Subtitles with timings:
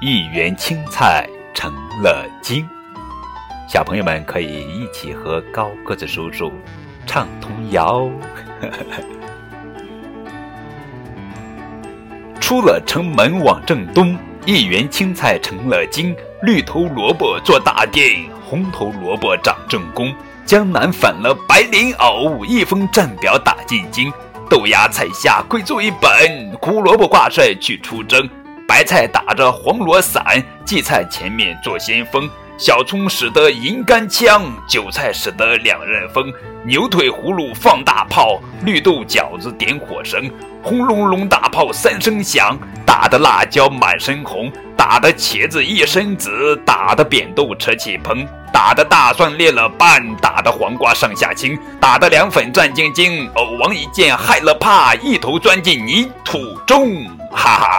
[0.00, 2.64] 一园青菜成了精。
[3.68, 6.52] 小朋友们可以一起和高个子叔叔
[7.04, 8.08] 唱童谣。
[12.40, 14.16] 出了城门往正东，
[14.46, 16.14] 一园青菜成了精。
[16.42, 20.14] 绿头萝卜做大殿，红头萝卜长正宫。
[20.46, 24.12] 江南反了白莲藕，一封战表打进京。
[24.48, 28.30] 豆芽菜下跪作一本，胡萝卜挂帅去出征。
[28.78, 32.30] 白菜打着黄罗伞，荠菜前面做先锋。
[32.56, 36.32] 小葱使得银杆枪，韭菜使得两刃锋。
[36.64, 40.30] 牛腿葫芦放大炮，绿豆饺子点火绳。
[40.62, 53.28] 轰隆隆大炮三声响，打的辣椒满身红，打的茄子一身紫，打的扁豆扯起蓬，打的大蒜裂了瓣，打的黄瓜上下青，打的凉粉战兢兢。
[53.34, 57.77] 偶王一见害了怕，一头钻进泥土中，哈哈。